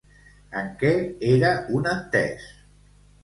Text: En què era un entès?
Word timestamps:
En 0.61 0.69
què 0.79 0.93
era 1.33 1.51
un 1.81 1.91
entès? 1.91 2.47